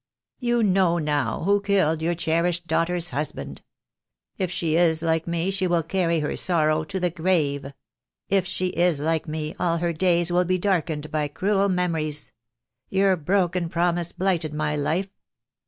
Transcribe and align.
"You 0.39 0.63
know 0.63 0.97
now 0.97 1.41
who 1.43 1.61
killed 1.61 2.01
your 2.01 2.15
cherished 2.15 2.65
daughter's 2.65 3.11
husband. 3.11 3.61
If 4.35 4.49
she 4.49 4.75
is 4.75 5.03
like 5.03 5.27
me 5.27 5.51
she 5.51 5.67
will 5.67 5.83
carry 5.83 6.21
her 6.21 6.35
sorrow 6.35 6.83
to 6.85 6.99
the 6.99 7.11
grave. 7.11 7.71
If 8.27 8.47
she 8.47 8.69
is 8.69 8.99
like 8.99 9.27
me 9.27 9.53
all 9.59 9.77
her 9.77 9.93
days 9.93 10.31
will 10.31 10.45
be 10.45 10.57
darkened 10.57 11.11
by 11.11 11.27
cruel 11.27 11.69
memories. 11.69 12.31
Your 12.89 13.15
broken 13.15 13.69
promise 13.69 14.11
blighted 14.11 14.55
my 14.55 14.75
life. 14.75 15.09